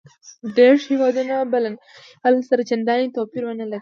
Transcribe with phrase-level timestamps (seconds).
[0.57, 1.81] دېرش هېوادونه به له ننني
[2.23, 3.69] حالت سره چندان توپیر ونه لري.